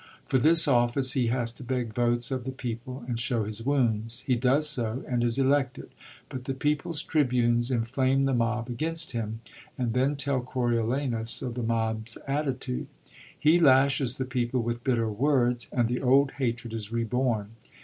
[0.25, 4.21] For this office he has to beg votes of the people, and show his wounds.
[4.21, 5.91] He does so, and is elected,
[6.27, 9.41] but the people's tribunes inflame the mob against him,
[9.77, 12.87] and then tell Coriolanus of the mob's attitude.
[13.39, 17.51] He lashes the people with bitter words, and the old hatred is reborn.